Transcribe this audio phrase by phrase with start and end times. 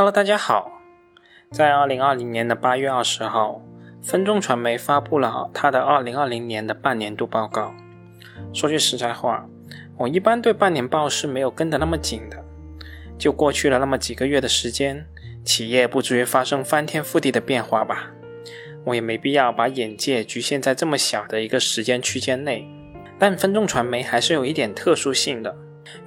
[0.00, 0.80] Hello，大家好。
[1.50, 3.60] 在二零二零年的八月二十号，
[4.02, 7.74] 分众传媒发布了它的二零二零年的半年度报告。
[8.54, 9.46] 说句实在话，
[9.98, 12.42] 我一般对半年报是没有跟得那么紧的。
[13.18, 15.04] 就过去了那么几个月的时间，
[15.44, 18.10] 企业不至于发生翻天覆地的变化吧？
[18.86, 22.66] 我也没必要把眼界局限在这么小的一个时间区间内。
[23.18, 25.54] 但分众传媒还是有一点特殊性的。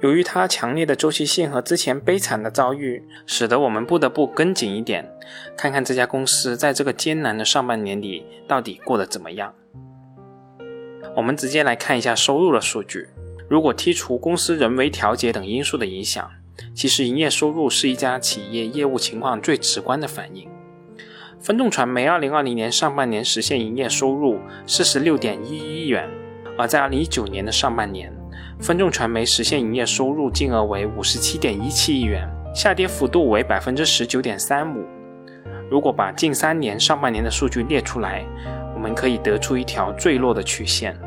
[0.00, 5.10] 由于它强烈的周期性和之前悲惨的遭遇，使得我们不得不跟紧一点，
[5.56, 9.54] 看看这家公司在这个艰难的上半年里到底过得怎么样。
[11.16, 13.08] 我们直接来看一下收入的数据。
[13.48, 16.30] 如果剔除公司人为调节等因素的影响，
[16.74, 20.48] 其实营业收入是一家企业业务情况最直观的反应。
[21.40, 26.08] 分众传媒2020年上半年实现营业收入46.11亿元，
[26.56, 28.10] 而在2019年的上半年。
[28.64, 34.82] 分众传媒实现营业收入金额为五十七点一七亿元，下跌幅度为百分之十九点三五。
[35.70, 38.24] 如果把近三年上半年的数据列出来，
[38.74, 40.98] 我们可以得出一条坠落的曲线：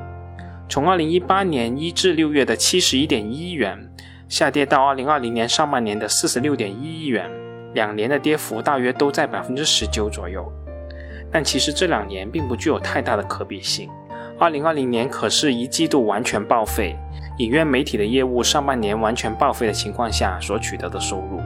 [0.70, 3.90] 从二零一八年一至六月的七十一点一亿元，
[4.30, 7.28] 下跌到二零二零年上半年的四十六点一亿元，
[7.74, 10.48] 两年的跌幅大约都在百分之十九左右。
[11.32, 13.90] 但其实这两年并不具有太大的可比性。
[14.38, 16.96] 二零二零年可是一季度完全报废。
[17.38, 21.40] 影院媒体的业务上半年完全报废的情况下所取得的收入，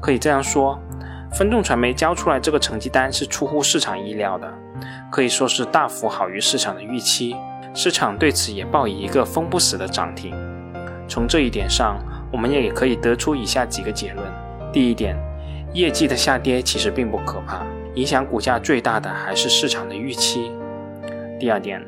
[0.00, 0.78] 可以这样说，
[1.32, 4.52] 分众传媒交出来这个成绩单是出乎市场意料的，
[5.10, 7.34] 可以说是大幅好于市场的预期，
[7.72, 10.34] 市场对此也抱以一个封不死的涨停。
[11.08, 11.96] 从这一点上，
[12.30, 14.26] 我们也可以得出以下几个结论：
[14.70, 15.16] 第一点，
[15.72, 20.50] 业绩的下跌其实并不可怕，影响股价最大的还是市场的预期；
[21.40, 21.80] 第二点。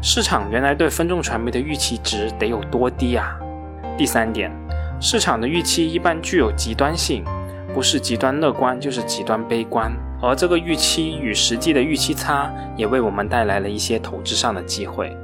[0.00, 3.38] 市场原来对分众传媒的预期值得有多低啊？
[3.96, 4.50] 第三点，
[5.00, 7.24] 市场的预期一般具有极端性，
[7.72, 15.16] 不是极端乐观就是极端悲观，而这个预期与实际的预期差，也为我们带来了一些投资上的机会。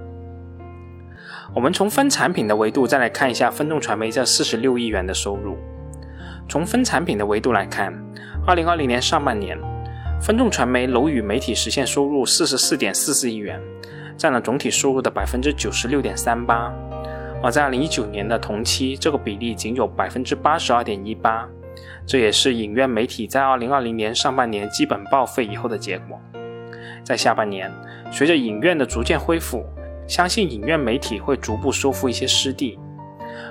[1.54, 5.56] 我们从分产品的维度再来看一下分众传媒这四十六亿元的收入。
[6.48, 7.92] 从分产品的维度来看，
[8.46, 9.58] 二零二零年上半年，
[10.20, 13.60] 分众传媒楼宇媒体实现收入四十四点四四亿元。
[14.18, 16.72] 占了总体收入的百分之九十六点三八，
[17.40, 21.48] 而在二零一九年的同期，这个比例仅有百分之八十二点一八，
[22.04, 26.20] 这也是影院媒体在二零二零年上半年基本报废以后的结果。
[27.04, 27.72] 在下半年，
[28.10, 29.64] 随着影院的逐渐恢复，
[30.08, 32.76] 相信影院媒体会逐步收复一些失地。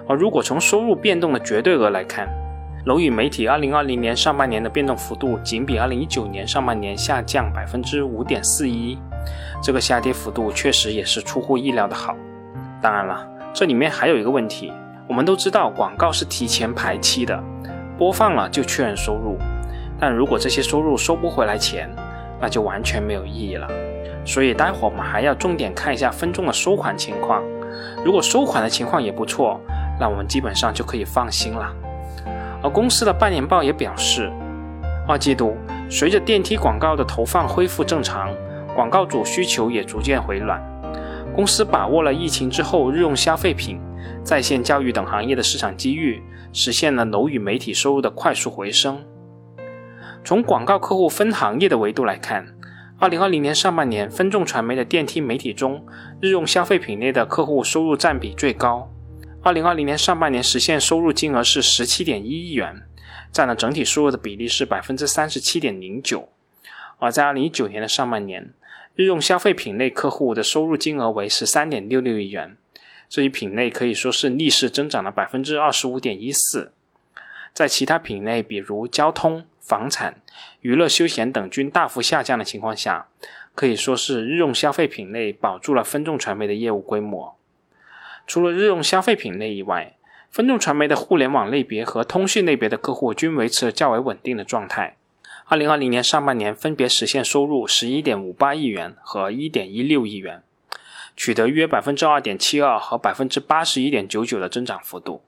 [0.05, 2.27] 而如果从收入变动的绝对额来看，
[2.87, 8.97] 楼宇媒体二零二零年上半年的变动幅度仅比二零一九年上半年下降百分之五点四一。
[9.61, 12.15] 这个下跌幅度确实也是出乎意料的好。
[12.81, 14.71] 当然了，这里面还有一个问题，
[15.05, 17.37] 我们都知道广告是提前排期的，
[17.97, 19.37] 播放了就确认收入。
[19.99, 21.93] 但如果这些收入收不回来钱，
[22.39, 23.67] 那就完全没有意义了。
[24.23, 27.43] 所以待会儿我们还要重点看一下分众的收款情况。
[28.05, 29.59] 如果收款的情况也不错，
[29.99, 31.69] 那我们基本上就可以放心了。
[32.63, 34.31] 而公司的半年报也表示，
[35.07, 35.55] 二季度
[35.89, 38.33] 随着电梯广告的投放恢复正常。
[38.75, 40.61] 广告主需求也逐渐回暖，
[41.33, 43.81] 公司把握了疫情之后日用消费品、
[44.23, 46.21] 在线教育等行业的市场机遇，
[46.53, 49.03] 实现了楼宇媒体收入的快速回升。
[50.23, 52.45] 从广告客户分行业的维度来看，
[52.99, 55.83] 二零二零年上半年分众传媒的电梯媒体中，
[56.21, 58.87] 日用消费品类的客户收入占比最高。
[59.47, 62.81] 二零二零年上半年实现收入金额是十七点一亿元，
[63.31, 66.27] 占了整体收入的比例是百分之三十七点零九。
[66.99, 68.53] 而在二零一九年的上半年，
[68.95, 72.57] 日用消费品类客户的收入金额为十三点六六亿元，
[73.07, 76.73] 这一品类可以说是逆势增长了百分之二十五点一四。
[77.53, 80.21] 在其他品类，比如交通、房产、
[80.59, 83.07] 娱乐休闲等均大幅下降的情况下，
[83.55, 87.36] 可以说是日用消费品类保住了分众传媒的业务规模。
[88.27, 89.95] 除了日用消费品类以外，
[90.29, 94.97] 分众传媒的互联网类别和通讯类别的客户均维持了较为稳定的状态。
[95.45, 100.43] 二零二零年上半年分别实现收入十一点五八亿元和一点一六亿元，
[101.15, 105.23] 取得约百分之二点七二和百分之八十一点九九的增长幅度。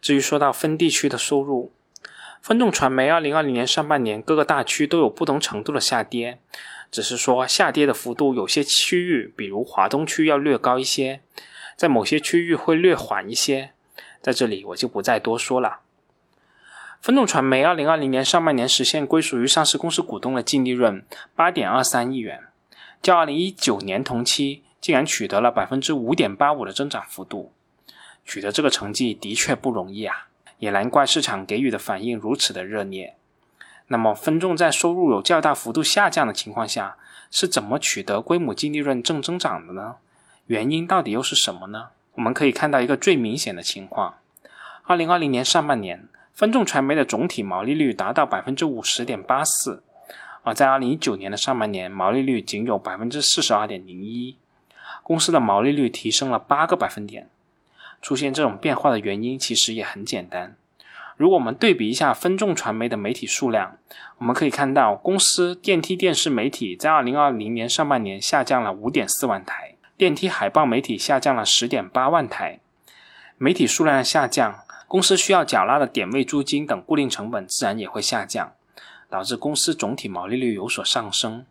[0.00, 1.72] 至于说到分地区的收入，
[2.40, 6.38] 分众传媒二零二零年上半年各个大区都有不同程度的下跌，
[6.92, 11.20] 只是说下跌的幅度有些区域，比如华东区要略高一些，
[11.76, 13.72] 在某些区域会略缓一些，
[14.20, 15.80] 在这里我就不再多说了。
[17.00, 21.04] 分众传媒二零二零年上半年实现归属于上市公司股东的净利润
[21.36, 22.44] 八点二三亿元，
[23.02, 27.52] 较二零一九年同期竟然取得了百分之五点八五的增长幅度。
[28.24, 30.28] 取得这个成绩的确不容易啊！
[30.58, 33.16] 也难怪市场给予的反应如此的热烈。
[33.88, 36.96] 那么，分众在收入有较大幅度下降的情况下，
[37.30, 39.96] 是怎么取得规模净利润正增长的呢？
[40.46, 41.88] 原因到底又是什么呢？
[42.16, 44.16] 我们可以看到一个最明显的情况：
[44.84, 49.82] 二零二零年上半年，分众传媒的总体毛利率达到百分之五十点八四，
[50.42, 54.36] 而在二零一九年的上半年，毛利率仅有百分之四十二点零一，
[55.02, 57.30] 公司的毛利率提升了八个百分点。
[58.02, 60.54] 出现这种变化的原因其实也很简单。
[61.16, 63.78] 如果我们对比一下分众传媒的媒体数量，
[64.18, 72.58] 我们可以看到，公司电梯电视媒体在二零二零年上半年下降了五点四万台，电梯海报媒体下降了十点八万台。
[73.38, 74.58] 媒体数量下降，
[74.88, 78.54] 公司需要缴纳的点位租金等固定成本自然也会下降，
[79.08, 81.46] 导致公司总体毛利率有所上升。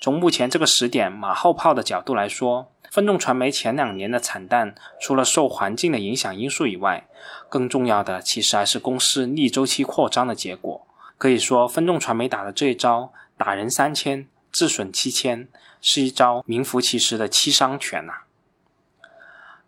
[0.00, 7.06] 从目前这个时点马后炮的角度来说，分众传媒前两年的惨淡，除了受环境的影响因素以外，
[7.48, 10.84] 更重要的其实还是公司逆周期扩张的结果。
[11.16, 15.46] 可以说，分众传媒打的这一招“打人三千，自损七千”，
[15.82, 18.20] 是一招名副其实的七伤拳呐。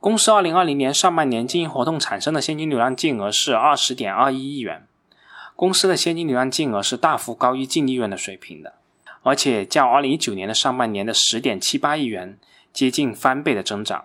[0.00, 4.87] 公司二零二零年上半年经营活动产生的现金流量净额是二十点二一亿元，
[5.55, 8.75] 公司的现金流量净额是大幅高于净利润的水平的，
[9.22, 12.38] 而且较二零一九年的上半年的十点七八亿元。
[12.72, 14.05] 接近翻倍的增长，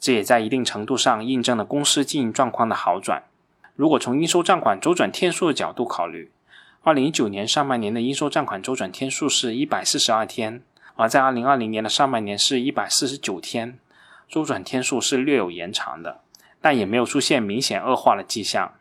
[0.00, 3.24] 这也在一定程度上印证了公司经营状况的好转。
[3.76, 6.32] 如果从应收账款周转天数的角度考虑，
[6.82, 10.62] 二零一九年上半年的应收账款周转天数是一百四十二天，
[11.00, 13.78] 而在二零二零年的上半年是一百四十九天，
[14.28, 16.20] 周转天数是略有延长的，
[16.60, 18.74] 但也没有出现明显恶化的迹象。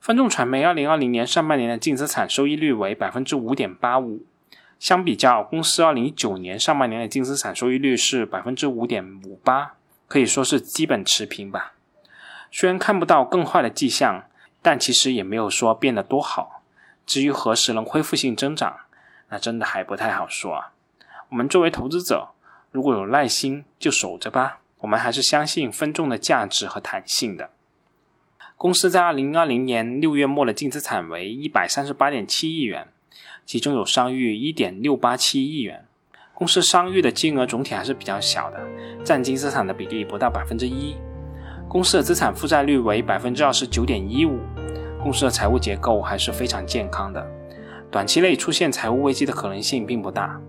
[0.00, 4.24] 分众传媒二零二零年上半年的净资产收益率为百分之五点八五。
[4.78, 9.74] 相比较，公司二零一九年上半年的净资产收益率是百分之五点五八，
[10.08, 11.74] 可以说是基本持平吧。
[12.50, 14.24] 虽然看不到更坏的迹象，
[14.62, 16.62] 但其实也没有说变得多好。
[17.04, 18.78] 至于何时能恢复性增长，
[19.28, 20.72] 那真的还不太好说啊。
[21.30, 22.28] 我们作为投资者，
[22.70, 24.60] 如果有耐心，就守着吧。
[24.78, 27.50] 我们还是相信分众的价值和弹性的。
[28.56, 32.88] 公司在二零二零年六月末的净资产为一百三十八点七亿元。
[33.46, 35.86] 其中有商誉一点六八七亿元，
[36.34, 38.60] 公司商誉的金额总体还是比较小的，
[39.04, 40.96] 占净资产的比例不到百分之一。
[41.68, 44.40] 公司的资产负债率为百分之二十九点一五，
[45.00, 47.24] 公司的财务结构还是非常健康的，
[47.90, 50.40] 短期内出现财务危机的可能性并不大。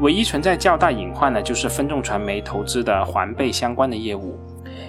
[0.00, 4.38] 唯一存在较大隐患的就是分众传媒投资的环贝相关的业务，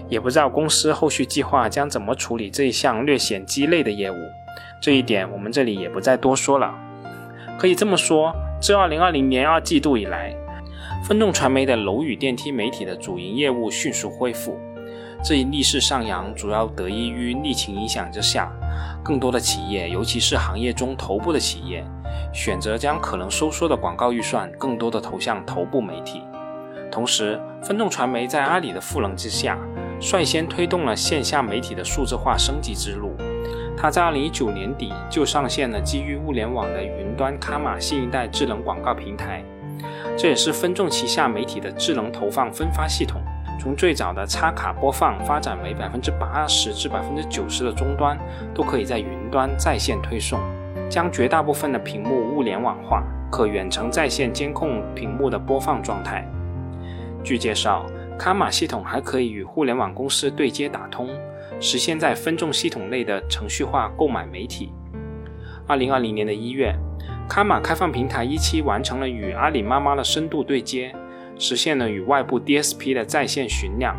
[0.07, 4.15] 也不知道公司后续计划将怎么处理这一项略显鸡肋的业务，
[4.81, 6.73] 这一点我们这里也不再多说了。
[7.59, 10.33] 可以这么说，自2020年二季度以来，
[11.03, 14.57] 分众传媒的楼宇电梯媒体的主营业务迅速恢复。
[15.21, 18.49] 这一逆势上扬，主要得益于疫情影响之下，
[19.03, 21.85] 更多的企业，尤其是行业中头部的企业，
[22.33, 26.24] 选择将可能收缩的广告预算更多的投向头部媒体。
[26.92, 29.57] 同时，分众传媒在阿里的赋能之下，
[30.00, 33.16] 率先推动了线下媒体的数字化升级之路。
[33.78, 39.44] 它在二零一九年底就上线了基于物联网的云端卡玛新一代智能广告平台，
[40.18, 43.22] 这也是分众旗下媒体的智能投放分发系统。
[43.60, 48.18] 从最早的插卡播放发展为百分之八十至百分之九十的终端
[48.54, 50.39] 都可以在云端在线推送，
[50.91, 53.01] 将绝大部分的屏幕物联网化，
[53.31, 56.30] 可远程在线监控屏幕的播放状态。
[57.23, 57.85] 据介绍，
[58.19, 61.07] 卡玛系统还可以与互联网公司对接打通。
[61.61, 64.73] 实现在分众系统内的程序化购买媒体。
[65.66, 66.75] 二零二零年的一月，
[67.30, 70.94] 卡玛开放平台一期完成了与阿里妈妈的深度对接，
[71.39, 73.95] 实现了与外部 DSP 的在线询量，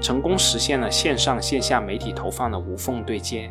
[0.00, 3.48] 成功实现了线上线下媒体投放的无缝对接。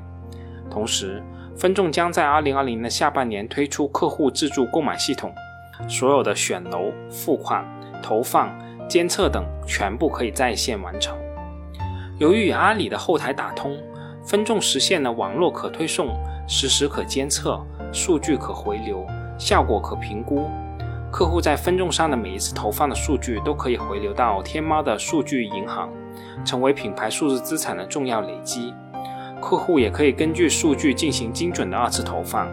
[0.70, 1.24] 同时，
[1.58, 5.34] 分众将在二零二零的下半年推出客户自助购买系统，
[5.88, 7.66] 所有的选楼、付款、
[8.02, 8.50] 投放、
[8.88, 11.16] 监测等全部可以在线完成。
[12.18, 13.78] 由于与阿里的后台打通，
[14.24, 16.10] 分众实现了网络可推送、
[16.48, 17.60] 实时可监测、
[17.92, 19.06] 数据可回流、
[19.38, 20.50] 效果可评估。
[21.12, 25.90] 客户在分众上的每一次投放的数据都可以回流到天猫的数据银行，
[26.46, 28.74] 成为品牌数字资产的重要累积。
[29.42, 32.48] 客户也可以根据数据进行精准的二次投放，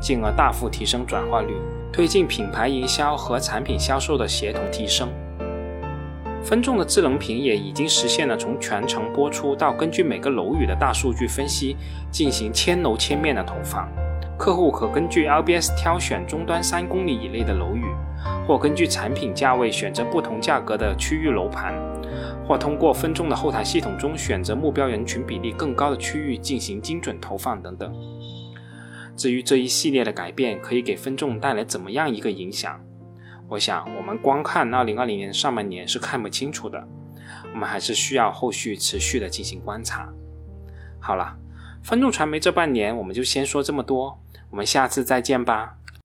[0.00, 1.54] 进而大幅提升转化率，
[1.90, 5.08] 推进品牌营销和产品销售的协同提升。
[6.42, 11.74] 分众的智能屏也已经实现了从全程播出到根据每个楼宇的大数据分析
[12.10, 13.88] 进行千楼千面的投放。
[14.36, 17.84] 客户可根据 LBS 挑选终端三公里以内的楼宇，
[18.46, 21.72] 或根据产品价位选择不同价格的区域楼盘，
[22.46, 27.92] 或通过分众的后台系统中选择目标人群比例更高的区域进行精准投放等等。
[29.16, 32.80] 至于这一系列的改变可以给分众带来怎么样一个影响，
[33.48, 36.86] 我想我们光看2020年上半年是看不清楚的，
[37.52, 40.12] 我们还是需要后续持续的进行观察。
[40.98, 41.36] 好了，
[41.82, 44.18] 分众传媒这半年我们就先说这么多，
[44.50, 45.76] 我们下次再见吧。